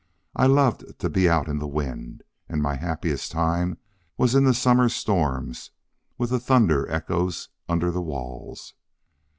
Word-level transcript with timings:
I 0.35 0.47
loved 0.47 0.97
to 0.97 1.09
be 1.11 1.29
out 1.29 1.47
in 1.47 1.59
the 1.59 1.67
wind. 1.67 2.23
And 2.49 2.59
my 2.63 2.73
happiest 2.75 3.31
time 3.31 3.77
was 4.17 4.33
in 4.33 4.45
the 4.45 4.53
summer 4.55 4.89
storms 4.89 5.69
with 6.17 6.31
the 6.31 6.39
thunder 6.39 6.89
echoes 6.89 7.49
under 7.69 7.91
the 7.91 8.01
walls. 8.01 8.73